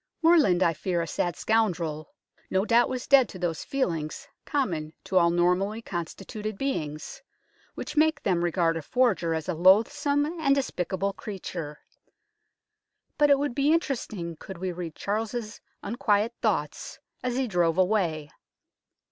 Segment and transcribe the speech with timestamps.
[0.23, 2.09] Morland, I fear a sad scoundrel,
[2.49, 7.21] no doubt was dead to those feelings common to all normally constituted beings,
[7.75, 11.81] which make them regard a forger as a loathsome and despicable creature;
[13.19, 18.31] but it would be interesting could we read Charles's unquiet thoughts as he drove away.